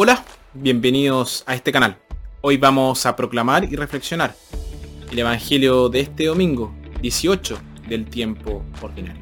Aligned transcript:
Hola, 0.00 0.24
bienvenidos 0.54 1.42
a 1.44 1.56
este 1.56 1.72
canal. 1.72 1.98
Hoy 2.40 2.56
vamos 2.56 3.04
a 3.04 3.16
proclamar 3.16 3.64
y 3.64 3.74
reflexionar 3.74 4.32
el 5.10 5.18
Evangelio 5.18 5.88
de 5.88 5.98
este 5.98 6.26
domingo, 6.26 6.72
18 7.02 7.58
del 7.88 8.06
tiempo 8.06 8.62
ordinario. 8.80 9.20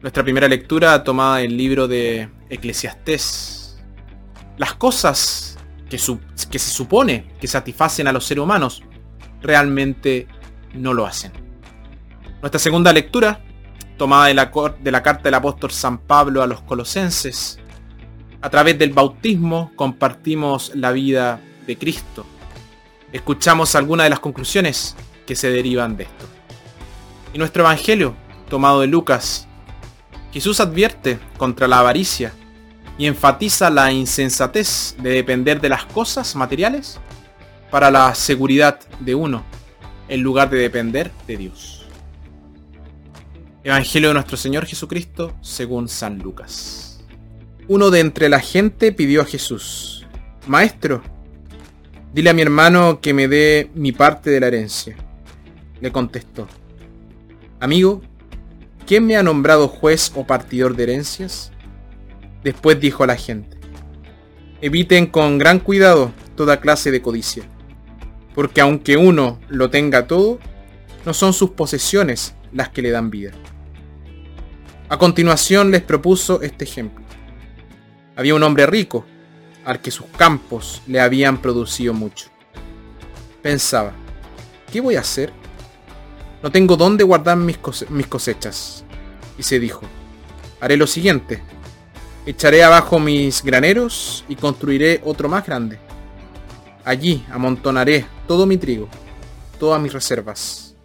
Nuestra 0.00 0.22
primera 0.22 0.46
lectura 0.46 1.02
tomada 1.02 1.38
del 1.38 1.56
libro 1.56 1.88
de 1.88 2.28
Eclesiastés. 2.48 3.82
Las 4.56 4.74
cosas 4.74 5.51
que, 5.96 6.58
se 6.58 6.70
supone 6.70 7.26
que 7.40 7.46
satisfacen 7.46 8.08
a 8.08 8.12
los 8.12 8.24
seres 8.24 8.42
humanos 8.42 8.82
realmente 9.42 10.26
no 10.74 10.94
lo 10.94 11.06
hacen. 11.06 11.32
Nuestra 12.40 12.58
segunda 12.58 12.92
lectura, 12.92 13.40
tomada 13.98 14.26
de 14.26 14.34
la, 14.34 14.50
de 14.80 14.90
la 14.90 15.02
carta 15.02 15.24
del 15.24 15.34
apóstol 15.34 15.70
San 15.70 15.98
Pablo 15.98 16.42
a 16.42 16.46
los 16.46 16.62
colosenses, 16.62 17.58
a 18.40 18.50
través 18.50 18.78
del 18.78 18.92
bautismo 18.92 19.70
compartimos 19.76 20.72
la 20.74 20.92
vida 20.92 21.40
de 21.66 21.76
Cristo. 21.76 22.26
Escuchamos 23.12 23.74
algunas 23.74 24.04
de 24.06 24.10
las 24.10 24.20
conclusiones 24.20 24.96
que 25.26 25.36
se 25.36 25.50
derivan 25.50 25.96
de 25.96 26.04
esto. 26.04 26.26
Y 27.34 27.38
nuestro 27.38 27.62
Evangelio, 27.62 28.14
tomado 28.48 28.80
de 28.80 28.86
Lucas, 28.86 29.46
Jesús 30.32 30.60
advierte 30.60 31.18
contra 31.36 31.68
la 31.68 31.78
avaricia 31.80 32.32
y 32.98 33.06
enfatiza 33.06 33.70
la 33.70 33.92
insensatez 33.92 34.94
de 34.98 35.10
depender 35.10 35.60
de 35.60 35.68
las 35.68 35.84
cosas 35.86 36.36
materiales 36.36 36.98
para 37.70 37.90
la 37.90 38.14
seguridad 38.14 38.78
de 39.00 39.14
uno, 39.14 39.44
en 40.08 40.20
lugar 40.20 40.50
de 40.50 40.58
depender 40.58 41.10
de 41.26 41.36
Dios. 41.36 41.86
Evangelio 43.64 44.08
de 44.08 44.14
nuestro 44.14 44.36
Señor 44.36 44.66
Jesucristo 44.66 45.34
según 45.40 45.88
San 45.88 46.18
Lucas. 46.18 47.00
Uno 47.68 47.90
de 47.90 48.00
entre 48.00 48.28
la 48.28 48.40
gente 48.40 48.92
pidió 48.92 49.22
a 49.22 49.24
Jesús, 49.24 50.04
Maestro, 50.48 51.00
dile 52.12 52.30
a 52.30 52.34
mi 52.34 52.42
hermano 52.42 53.00
que 53.00 53.14
me 53.14 53.28
dé 53.28 53.70
mi 53.74 53.92
parte 53.92 54.30
de 54.30 54.40
la 54.40 54.48
herencia. 54.48 54.96
Le 55.80 55.92
contestó, 55.92 56.48
Amigo, 57.60 58.02
¿quién 58.84 59.06
me 59.06 59.16
ha 59.16 59.22
nombrado 59.22 59.68
juez 59.68 60.10
o 60.16 60.26
partidor 60.26 60.74
de 60.74 60.82
herencias? 60.82 61.51
Después 62.42 62.80
dijo 62.80 63.04
a 63.04 63.06
la 63.06 63.16
gente, 63.16 63.56
eviten 64.60 65.06
con 65.06 65.38
gran 65.38 65.58
cuidado 65.58 66.12
toda 66.36 66.60
clase 66.60 66.90
de 66.90 67.02
codicia, 67.02 67.44
porque 68.34 68.60
aunque 68.60 68.96
uno 68.96 69.38
lo 69.48 69.70
tenga 69.70 70.06
todo, 70.06 70.38
no 71.04 71.14
son 71.14 71.32
sus 71.32 71.50
posesiones 71.50 72.34
las 72.52 72.68
que 72.68 72.82
le 72.82 72.90
dan 72.90 73.10
vida. 73.10 73.32
A 74.88 74.98
continuación 74.98 75.70
les 75.70 75.82
propuso 75.82 76.42
este 76.42 76.64
ejemplo. 76.64 77.04
Había 78.14 78.34
un 78.34 78.42
hombre 78.42 78.66
rico, 78.66 79.06
al 79.64 79.80
que 79.80 79.90
sus 79.90 80.06
campos 80.18 80.82
le 80.86 81.00
habían 81.00 81.40
producido 81.40 81.94
mucho. 81.94 82.28
Pensaba, 83.40 83.92
¿qué 84.70 84.80
voy 84.80 84.96
a 84.96 85.00
hacer? 85.00 85.32
No 86.42 86.50
tengo 86.50 86.76
dónde 86.76 87.04
guardar 87.04 87.36
mis, 87.36 87.56
cosechas. 88.08 88.84
Y 89.38 89.42
se 89.44 89.58
dijo, 89.58 89.82
haré 90.60 90.76
lo 90.76 90.86
siguiente. 90.86 91.42
Echaré 92.24 92.62
abajo 92.62 93.00
mis 93.00 93.42
graneros 93.42 94.24
y 94.28 94.36
construiré 94.36 95.00
otro 95.04 95.28
más 95.28 95.44
grande. 95.44 95.80
Allí 96.84 97.24
amontonaré 97.30 98.06
todo 98.28 98.46
mi 98.46 98.56
trigo, 98.58 98.88
todas 99.58 99.80
mis 99.82 99.92
reservas. 99.92 100.76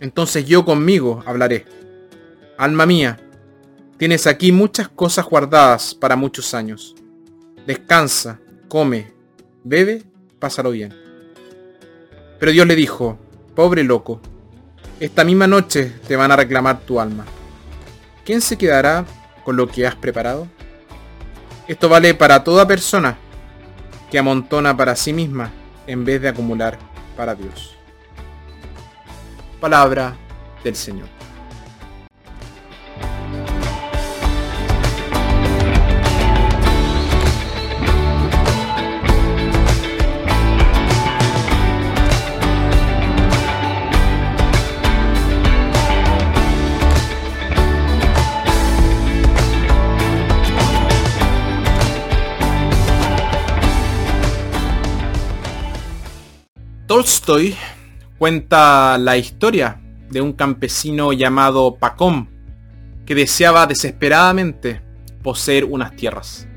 Entonces 0.00 0.46
yo 0.46 0.64
conmigo 0.64 1.22
hablaré. 1.26 1.66
Alma 2.56 2.86
mía, 2.86 3.18
tienes 3.98 4.26
aquí 4.26 4.50
muchas 4.50 4.88
cosas 4.88 5.26
guardadas 5.26 5.94
para 5.94 6.16
muchos 6.16 6.54
años. 6.54 6.94
Descansa, 7.66 8.40
come, 8.68 9.12
bebe, 9.62 10.04
pásalo 10.38 10.70
bien. 10.70 10.94
Pero 12.38 12.52
Dios 12.52 12.66
le 12.66 12.76
dijo, 12.76 13.18
pobre 13.54 13.84
loco, 13.84 14.20
esta 15.00 15.22
misma 15.22 15.46
noche 15.46 15.92
te 16.08 16.16
van 16.16 16.32
a 16.32 16.36
reclamar 16.36 16.80
tu 16.80 16.98
alma. 16.98 17.26
¿Quién 18.24 18.40
se 18.40 18.56
quedará 18.56 19.04
con 19.46 19.56
lo 19.56 19.68
que 19.68 19.86
has 19.86 19.94
preparado? 19.94 20.48
Esto 21.68 21.88
vale 21.88 22.14
para 22.14 22.42
toda 22.42 22.66
persona 22.66 23.16
que 24.10 24.18
amontona 24.18 24.76
para 24.76 24.96
sí 24.96 25.12
misma 25.12 25.52
en 25.86 26.04
vez 26.04 26.20
de 26.20 26.28
acumular 26.28 26.76
para 27.16 27.36
Dios. 27.36 27.76
Palabra 29.60 30.16
del 30.64 30.74
Señor. 30.74 31.15
Tolstoy 57.06 57.54
cuenta 58.18 58.98
la 58.98 59.16
historia 59.16 59.80
de 60.10 60.20
un 60.20 60.32
campesino 60.32 61.12
llamado 61.12 61.76
Pacom 61.76 62.26
que 63.06 63.14
deseaba 63.14 63.68
desesperadamente 63.68 64.82
poseer 65.22 65.66
unas 65.66 65.94
tierras. 65.94 66.48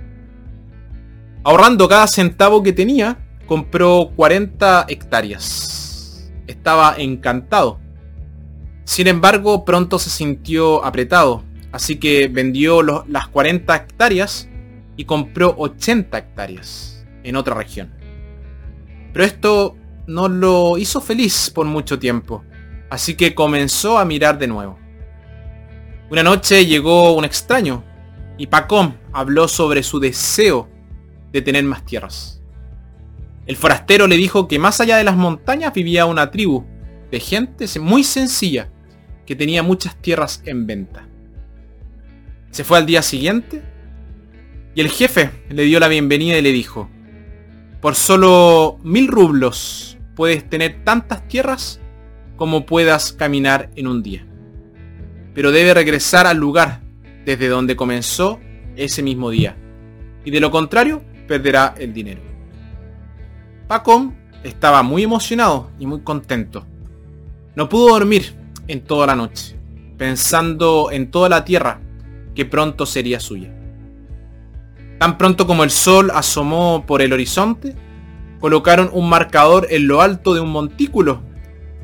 Ahorrando 1.44 1.88
cada 1.88 2.08
centavo 2.08 2.64
que 2.64 2.74
tenía, 2.74 3.20
compró 3.46 4.10
40 4.16 4.88
hectáreas. 4.90 6.32
Estaba 6.48 6.96
encantado. 6.98 7.80
Sin 8.86 9.06
embargo, 9.06 9.64
pronto 9.64 10.00
se 10.00 10.10
sintió 10.10 10.84
apretado, 10.84 11.44
así 11.72 11.98
que 11.98 12.28
vendió 12.28 12.82
las 12.82 13.28
40 13.28 13.76
hectáreas 13.76 14.50
y 14.98 15.06
compró 15.06 15.54
80 15.60 16.18
hectáreas 16.18 17.06
en 17.22 17.36
otra 17.36 17.54
región. 17.54 17.94
Pero 19.14 19.26
esto 19.26 19.76
no 20.10 20.28
lo 20.28 20.80
hizo 20.80 21.02
feliz 21.02 21.52
por 21.54 21.68
mucho 21.68 22.00
tiempo, 22.00 22.44
así 22.90 23.14
que 23.16 23.36
comenzó 23.36 24.00
a 24.00 24.06
mirar 24.06 24.40
de 24.40 24.48
nuevo. 24.48 24.80
Una 26.10 26.24
noche 26.24 26.66
llegó 26.66 27.16
un 27.16 27.26
extraño 27.26 27.84
y 28.36 28.48
Pacom 28.48 28.96
habló 29.14 29.48
sobre 29.48 29.84
su 29.84 30.00
deseo 30.00 30.68
de 31.32 31.44
tener 31.44 31.64
más 31.64 31.86
tierras. 31.86 32.42
El 33.46 33.56
forastero 33.56 34.08
le 34.08 34.18
dijo 34.18 34.48
que 34.48 34.58
más 34.58 34.82
allá 34.82 34.98
de 34.98 35.04
las 35.04 35.16
montañas 35.16 35.74
vivía 35.74 36.08
una 36.08 36.32
tribu 36.32 36.66
de 37.12 37.20
gente 37.20 37.68
muy 37.80 38.04
sencilla 38.04 38.72
que 39.28 39.36
tenía 39.36 39.62
muchas 39.62 39.96
tierras 40.02 40.42
en 40.46 40.66
venta. 40.66 41.08
Se 42.50 42.64
fue 42.64 42.80
al 42.80 42.88
día 42.88 43.04
siguiente 43.04 43.62
y 44.74 44.82
el 44.82 44.90
jefe 44.90 45.30
le 45.50 45.64
dio 45.64 45.80
la 45.80 45.88
bienvenida 45.88 46.36
y 46.36 46.42
le 46.42 46.52
dijo, 46.52 46.90
por 47.80 47.94
solo 47.94 48.80
mil 48.84 49.08
rublos 49.08 49.99
puedes 50.20 50.50
tener 50.50 50.84
tantas 50.84 51.26
tierras 51.30 51.80
como 52.36 52.66
puedas 52.66 53.14
caminar 53.14 53.70
en 53.78 53.88
un 53.88 54.04
día. 54.04 54.28
Pero 55.34 55.54
debe 55.54 55.74
regresar 55.74 56.28
al 56.28 56.36
lugar 56.36 56.82
desde 57.24 57.48
donde 57.48 57.78
comenzó 57.78 58.38
ese 58.76 59.02
mismo 59.02 59.30
día. 59.30 59.56
Y 60.26 60.32
de 60.32 60.42
lo 60.42 60.52
contrario, 60.52 61.02
perderá 61.26 61.74
el 61.78 61.94
dinero. 61.94 62.20
Pacón 63.70 64.14
estaba 64.44 64.84
muy 64.84 65.04
emocionado 65.04 65.72
y 65.80 65.86
muy 65.86 66.02
contento. 66.02 66.68
No 67.56 67.70
pudo 67.70 67.94
dormir 67.94 68.36
en 68.68 68.82
toda 68.82 69.08
la 69.08 69.16
noche, 69.16 69.56
pensando 69.98 70.92
en 70.92 71.12
toda 71.12 71.30
la 71.30 71.46
tierra 71.46 71.80
que 72.36 72.44
pronto 72.44 72.86
sería 72.86 73.22
suya. 73.22 73.56
Tan 75.00 75.18
pronto 75.18 75.48
como 75.48 75.64
el 75.64 75.70
sol 75.70 76.12
asomó 76.14 76.84
por 76.86 77.02
el 77.02 77.14
horizonte, 77.14 77.74
colocaron 78.40 78.90
un 78.94 79.10
marcador 79.10 79.68
en 79.70 79.88
lo 79.88 80.02
alto 80.02 80.34
de 80.34 80.40
un 80.40 80.50
montículo 80.50 81.22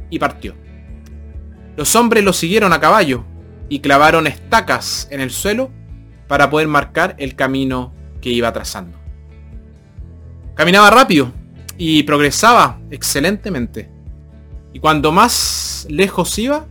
y 0.09 0.19
partió. 0.19 0.55
Los 1.75 1.95
hombres 1.95 2.23
lo 2.23 2.33
siguieron 2.33 2.73
a 2.73 2.79
caballo 2.79 3.25
y 3.67 3.79
clavaron 3.79 4.27
estacas 4.27 5.07
en 5.11 5.19
el 5.19 5.31
suelo 5.31 5.71
para 6.27 6.49
poder 6.49 6.67
marcar 6.67 7.15
el 7.19 7.35
camino 7.35 7.93
que 8.21 8.29
iba 8.29 8.51
trazando. 8.53 8.97
Caminaba 10.55 10.89
rápido 10.89 11.31
y 11.77 12.03
progresaba 12.03 12.79
excelentemente. 12.89 13.89
Y 14.71 14.79
cuando 14.79 15.11
más 15.11 15.85
lejos 15.89 16.37
iba, 16.39 16.65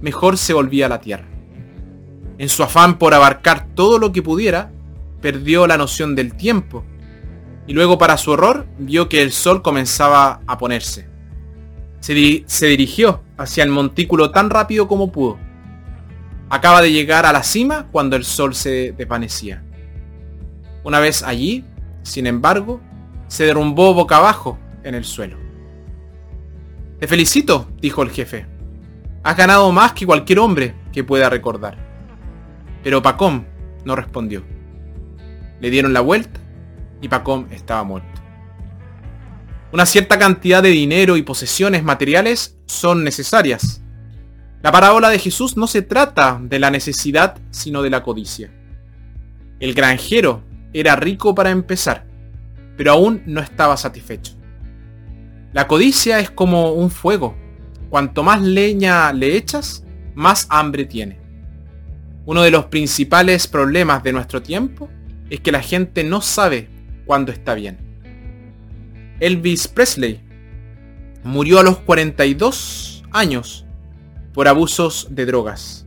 mejor 0.00 0.38
se 0.38 0.52
volvía 0.52 0.86
a 0.86 0.90
la 0.90 1.00
tierra. 1.00 1.26
En 2.38 2.48
su 2.48 2.62
afán 2.62 2.98
por 2.98 3.14
abarcar 3.14 3.66
todo 3.74 3.98
lo 3.98 4.12
que 4.12 4.22
pudiera, 4.22 4.70
perdió 5.20 5.66
la 5.66 5.78
noción 5.78 6.14
del 6.14 6.34
tiempo 6.36 6.84
y 7.66 7.72
luego 7.72 7.98
para 7.98 8.16
su 8.16 8.30
horror 8.30 8.66
vio 8.78 9.08
que 9.08 9.22
el 9.22 9.32
sol 9.32 9.62
comenzaba 9.62 10.40
a 10.46 10.58
ponerse 10.58 11.08
Se, 12.00 12.14
dirigió 12.66 13.22
hacia 13.36 13.64
el 13.64 13.70
montículo 13.70 14.30
tan 14.30 14.50
rápido 14.50 14.86
como 14.86 15.10
pudo. 15.10 15.38
Acaba 16.48 16.80
de 16.80 16.92
llegar 16.92 17.26
a 17.26 17.32
la 17.32 17.42
cima 17.42 17.88
cuando 17.90 18.14
el 18.14 18.24
sol 18.24 18.54
se 18.54 18.92
desvanecía. 18.92 19.64
Una 20.84 21.00
vez 21.00 21.24
allí, 21.24 21.64
sin 22.04 22.28
embargo, 22.28 22.80
se 23.26 23.44
derrumbó 23.44 23.92
boca 23.94 24.18
abajo 24.18 24.56
en 24.84 24.94
el 24.94 25.04
suelo. 25.04 25.36
Te 27.00 27.08
felicito, 27.08 27.68
dijo 27.80 28.04
el 28.04 28.10
jefe. 28.10 28.46
Has 29.24 29.36
ganado 29.36 29.72
más 29.72 29.92
que 29.92 30.06
cualquier 30.06 30.38
hombre 30.38 30.76
que 30.92 31.02
pueda 31.02 31.28
recordar. 31.28 31.76
Pero 32.84 33.02
Pacom 33.02 33.44
no 33.84 33.96
respondió. 33.96 34.44
Le 35.58 35.70
dieron 35.70 35.92
la 35.92 36.00
vuelta 36.00 36.45
y 37.00 37.08
Pacom 37.08 37.46
estaba 37.50 37.84
muerto. 37.84 38.20
Una 39.72 39.84
cierta 39.84 40.18
cantidad 40.18 40.62
de 40.62 40.70
dinero 40.70 41.16
y 41.16 41.22
posesiones 41.22 41.82
materiales 41.82 42.56
son 42.66 43.04
necesarias. 43.04 43.82
La 44.62 44.72
parábola 44.72 45.10
de 45.10 45.18
Jesús 45.18 45.56
no 45.56 45.66
se 45.66 45.82
trata 45.82 46.40
de 46.42 46.58
la 46.58 46.70
necesidad, 46.70 47.38
sino 47.50 47.82
de 47.82 47.90
la 47.90 48.02
codicia. 48.02 48.50
El 49.60 49.74
granjero 49.74 50.42
era 50.72 50.96
rico 50.96 51.34
para 51.34 51.50
empezar, 51.50 52.06
pero 52.76 52.92
aún 52.92 53.22
no 53.26 53.40
estaba 53.40 53.76
satisfecho. 53.76 54.32
La 55.52 55.66
codicia 55.66 56.20
es 56.20 56.30
como 56.30 56.72
un 56.72 56.90
fuego. 56.90 57.36
Cuanto 57.88 58.22
más 58.22 58.42
leña 58.42 59.12
le 59.12 59.36
echas, 59.36 59.84
más 60.14 60.46
hambre 60.50 60.84
tiene. 60.84 61.20
Uno 62.24 62.42
de 62.42 62.50
los 62.50 62.66
principales 62.66 63.46
problemas 63.46 64.02
de 64.02 64.12
nuestro 64.12 64.42
tiempo 64.42 64.90
es 65.30 65.40
que 65.40 65.52
la 65.52 65.62
gente 65.62 66.02
no 66.02 66.20
sabe 66.20 66.68
cuándo 67.06 67.32
está 67.32 67.54
bien. 67.54 67.78
Elvis 69.20 69.68
Presley 69.68 70.20
murió 71.24 71.58
a 71.58 71.62
los 71.62 71.78
42 71.78 73.04
años 73.12 73.64
por 74.34 74.48
abusos 74.48 75.08
de 75.10 75.24
drogas. 75.24 75.86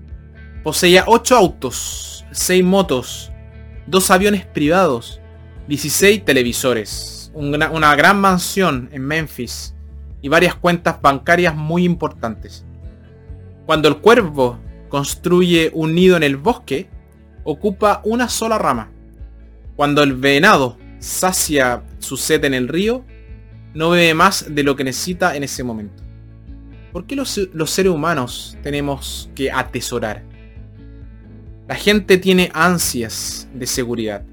Poseía 0.63 1.03
8 1.05 1.35
autos, 1.35 2.25
6 2.31 2.63
motos, 2.63 3.31
2 3.87 4.11
aviones 4.11 4.45
privados, 4.45 5.21
16 5.67 6.25
televisores, 6.25 7.31
una, 7.33 7.69
una 7.69 7.95
gran 7.95 8.19
mansión 8.19 8.89
en 8.91 9.05
Memphis 9.05 9.75
y 10.21 10.29
varias 10.29 10.55
cuentas 10.55 10.99
bancarias 11.01 11.55
muy 11.55 11.85
importantes. 11.85 12.65
Cuando 13.65 13.87
el 13.87 13.97
cuervo 13.97 14.59
construye 14.89 15.69
un 15.73 15.93
nido 15.93 16.17
en 16.17 16.23
el 16.23 16.37
bosque, 16.37 16.89
ocupa 17.43 18.01
una 18.03 18.27
sola 18.27 18.57
rama. 18.57 18.89
Cuando 19.75 20.01
el 20.03 20.13
venado 20.13 20.77
sacia 20.99 21.83
su 21.99 22.17
sed 22.17 22.43
en 22.45 22.53
el 22.53 22.67
río, 22.67 23.05
no 23.73 23.89
bebe 23.91 24.13
más 24.13 24.45
de 24.49 24.63
lo 24.63 24.75
que 24.75 24.83
necesita 24.83 25.35
en 25.35 25.43
ese 25.43 25.63
momento. 25.63 26.03
¿Por 26.91 27.05
qué 27.05 27.15
los, 27.15 27.37
los, 27.53 27.69
seres 27.69 27.91
humanos 27.91 28.57
tenemos 28.63 29.29
que 29.35 29.51
atesorar? 29.51 30.23
La 31.67 31.75
gente 31.75 32.17
tiene 32.17 32.49
ansias 32.53 33.47
de 33.53 33.67
seguridad. 33.67 34.23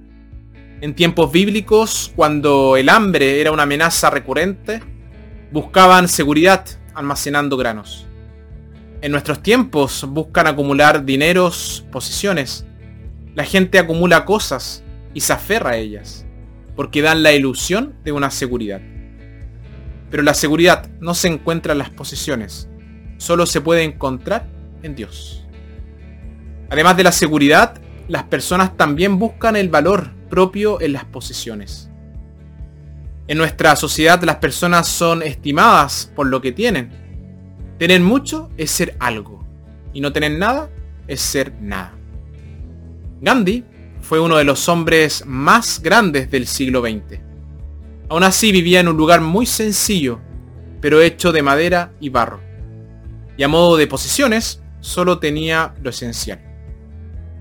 En 0.81 0.95
tiempos 0.95 1.31
bíblicos, 1.33 2.13
cuando 2.17 2.77
el 2.77 2.89
hambre 2.89 3.41
era 3.41 3.53
una 3.53 3.65
amenaza 3.65 4.11
recurrente, 4.11 4.83
buscaban 5.53 6.09
seguridad 6.09 6.67
almacenando 6.95 7.57
granos. 7.57 8.07
En 9.03 9.13
nuestros 9.13 9.43
tiempos 9.43 10.05
buscan 10.09 10.47
acumular 10.47 11.05
dineros, 11.05 11.85
posiciones. 11.93 12.67
La 13.35 13.45
gente 13.45 13.79
acumula 13.79 14.25
cosas 14.25 14.83
y 15.13 15.21
se 15.21 15.33
aferra 15.33 15.71
a 15.71 15.77
ellas, 15.77 16.26
porque 16.77 17.03
dan 17.03 17.23
la 17.23 17.33
ilusión 17.33 17.97
de 18.05 18.13
una 18.13 18.31
seguridad. 18.31 18.81
Pero 20.11 20.23
la 20.23 20.35
seguridad 20.35 20.89
no 21.01 21.15
se 21.15 21.29
encuentra 21.29 21.73
en 21.73 21.79
las 21.79 21.91
posesiones, 21.91 22.69
solo 23.17 23.47
se 23.47 23.61
puede 23.61 23.83
encontrar 23.83 24.47
en 24.83 24.95
Dios. 24.95 25.45
Además 26.71 26.97
de 26.97 27.05
la 27.05 27.13
seguridad, 27.13 27.81
las 28.09 28.25
personas 28.25 28.77
también 28.77 29.19
buscan 29.19 29.57
el 29.57 29.69
valor 29.69 30.11
propio 30.29 30.81
en 30.81 30.93
las 30.93 31.05
posesiones. 31.05 31.91
En 33.29 33.39
nuestra 33.39 33.75
sociedad 33.75 34.23
las 34.23 34.37
personas 34.37 34.87
son 34.87 35.23
estimadas 35.23 36.13
por 36.15 36.29
lo 36.29 36.41
que 36.41 36.53
tienen. 36.53 36.93
Tener 37.79 38.01
mucho 38.01 38.51
es 38.57 38.71
ser 38.71 38.97
algo 39.01 39.45
y 39.93 40.01
no 40.01 40.13
tener 40.13 40.39
nada 40.39 40.71
es 41.09 41.21
ser 41.21 41.53
nada. 41.61 41.93
Gandhi 43.21 43.65
fue 44.07 44.21
uno 44.21 44.37
de 44.37 44.45
los 44.45 44.69
hombres 44.69 45.25
más 45.27 45.83
grandes 45.83 46.31
del 46.31 46.47
siglo 46.47 46.81
XX. 46.81 47.19
Aún 48.09 48.23
así 48.23 48.53
vivía 48.53 48.79
en 48.79 48.87
un 48.87 48.97
lugar 48.97 49.21
muy 49.21 49.47
sencillo, 49.47 50.21
pero 50.81 51.01
hecho 51.01 51.33
de 51.33 51.43
madera 51.43 51.91
y 51.99 52.09
barro. 52.09 52.41
Y 53.37 53.43
a 53.43 53.49
modo 53.49 53.77
de 53.77 53.89
posesiones, 53.89 54.63
solo 54.79 55.19
tenía 55.19 55.75
lo 55.83 55.91
esencial. 55.91 56.41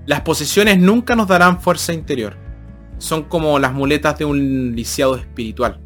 Las 0.06 0.22
posesiones 0.22 0.80
nunca 0.80 1.14
nos 1.14 1.28
darán 1.28 1.60
fuerza 1.60 1.92
interior. 1.92 2.36
Son 2.98 3.22
como 3.22 3.60
las 3.60 3.72
muletas 3.72 4.18
de 4.18 4.24
un 4.24 4.74
lisiado 4.74 5.14
espiritual. 5.14 5.78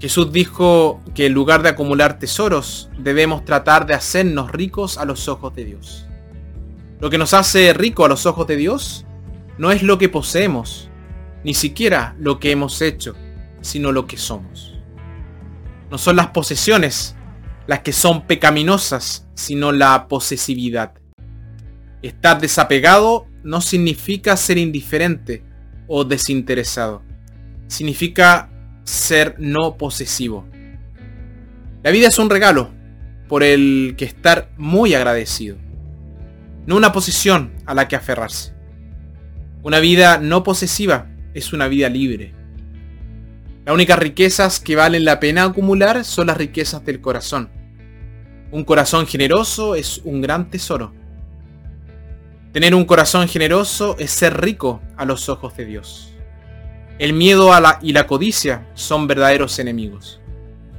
Jesús 0.00 0.32
dijo 0.32 1.00
que 1.14 1.26
en 1.26 1.32
lugar 1.32 1.62
de 1.62 1.68
acumular 1.68 2.18
tesoros, 2.18 2.90
debemos 2.98 3.44
tratar 3.44 3.86
de 3.86 3.94
hacernos 3.94 4.50
ricos 4.50 4.98
a 4.98 5.04
los 5.04 5.28
ojos 5.28 5.54
de 5.54 5.64
Dios. 5.64 6.08
Lo 6.98 7.08
que 7.08 7.18
nos 7.18 7.34
hace 7.34 7.72
rico 7.72 8.04
a 8.04 8.08
los 8.08 8.26
ojos 8.26 8.48
de 8.48 8.56
Dios 8.56 9.04
no 9.58 9.70
es 9.70 9.82
lo 9.82 9.98
que 9.98 10.08
poseemos, 10.08 10.90
ni 11.44 11.54
siquiera 11.54 12.16
lo 12.18 12.40
que 12.40 12.50
hemos 12.50 12.80
hecho, 12.80 13.14
sino 13.60 13.92
lo 13.92 14.06
que 14.06 14.16
somos. 14.16 14.74
No 15.90 15.98
son 15.98 16.16
las 16.16 16.28
posesiones 16.28 17.16
las 17.68 17.80
que 17.80 17.92
son 17.92 18.26
pecaminosas, 18.26 19.28
sino 19.34 19.72
la 19.72 20.08
posesividad. 20.08 20.94
Estar 22.00 22.40
desapegado 22.40 23.26
no 23.44 23.60
significa 23.60 24.36
ser 24.38 24.56
indiferente 24.56 25.44
o 25.86 26.04
desinteresado. 26.04 27.02
Significa 27.66 28.50
ser 28.84 29.34
no 29.38 29.76
posesivo. 29.76 30.46
La 31.82 31.90
vida 31.90 32.08
es 32.08 32.18
un 32.18 32.30
regalo 32.30 32.70
por 33.28 33.42
el 33.42 33.94
que 33.98 34.06
estar 34.06 34.50
muy 34.56 34.94
agradecido. 34.94 35.58
No 36.66 36.74
una 36.74 36.92
posición 36.92 37.52
a 37.66 37.74
la 37.74 37.86
que 37.86 37.96
aferrarse. 37.96 38.57
Una 39.62 39.80
vida 39.80 40.18
no 40.18 40.44
posesiva 40.44 41.08
es 41.34 41.52
una 41.52 41.66
vida 41.66 41.88
libre. 41.88 42.32
Las 43.64 43.74
únicas 43.74 43.98
riquezas 43.98 44.60
que 44.60 44.76
valen 44.76 45.04
la 45.04 45.18
pena 45.18 45.44
acumular 45.44 46.04
son 46.04 46.28
las 46.28 46.36
riquezas 46.36 46.84
del 46.84 47.00
corazón. 47.00 47.50
Un 48.52 48.64
corazón 48.64 49.06
generoso 49.06 49.74
es 49.74 50.00
un 50.04 50.20
gran 50.20 50.48
tesoro. 50.48 50.94
Tener 52.52 52.74
un 52.74 52.84
corazón 52.84 53.26
generoso 53.28 53.96
es 53.98 54.10
ser 54.12 54.40
rico 54.40 54.80
a 54.96 55.04
los 55.04 55.28
ojos 55.28 55.56
de 55.56 55.66
Dios. 55.66 56.14
El 56.98 57.12
miedo 57.12 57.52
a 57.52 57.60
la, 57.60 57.78
y 57.82 57.92
la 57.92 58.06
codicia 58.06 58.68
son 58.74 59.06
verdaderos 59.06 59.58
enemigos. 59.58 60.20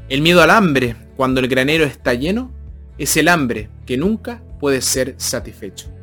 El 0.07 0.21
miedo 0.21 0.41
al 0.41 0.49
hambre, 0.49 0.95
cuando 1.15 1.41
el 1.41 1.47
granero 1.47 1.83
está 1.83 2.13
lleno, 2.13 2.49
es 2.97 3.15
el 3.17 3.27
hambre 3.27 3.69
que 3.85 3.97
nunca 3.97 4.41
puede 4.59 4.81
ser 4.81 5.15
satisfecho. 5.17 5.98